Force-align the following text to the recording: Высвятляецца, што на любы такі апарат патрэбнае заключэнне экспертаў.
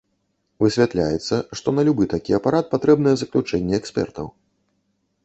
Высвятляецца, 0.63 1.35
што 1.59 1.67
на 1.79 1.85
любы 1.89 2.07
такі 2.13 2.31
апарат 2.39 2.65
патрэбнае 2.73 3.13
заключэнне 3.23 3.75
экспертаў. 3.81 4.27